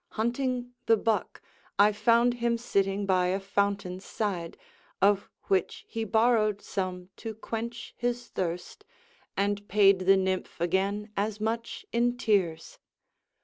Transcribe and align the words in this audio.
Hunting 0.13 0.73
the 0.87 0.97
buck, 0.97 1.43
I 1.77 1.91
found 1.91 2.33
him 2.33 2.57
sitting 2.57 3.05
by 3.05 3.27
a 3.27 3.39
fountain's 3.39 4.03
side, 4.03 4.57
Of 4.99 5.29
which 5.43 5.85
he 5.87 6.05
borrowed 6.05 6.59
some 6.59 7.09
to 7.17 7.35
quench 7.35 7.93
his 7.95 8.29
thirst, 8.29 8.83
And 9.37 9.67
paid 9.67 9.99
the 10.07 10.17
nymph 10.17 10.59
again 10.59 11.11
as 11.15 11.39
much 11.39 11.85
in 11.91 12.17
tears. 12.17 12.79